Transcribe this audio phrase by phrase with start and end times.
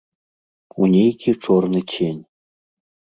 [0.83, 2.17] У нейкі чорны цень.